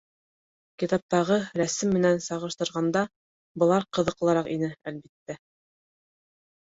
[0.83, 3.05] Китаптағы рәсем менән сағыштырғанда
[3.65, 5.41] былар ҡыҙыҡлыраҡ ине, әлбиттә.